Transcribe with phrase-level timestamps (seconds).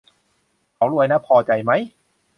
[0.75, 1.71] เขารวยนะ พอใจไหม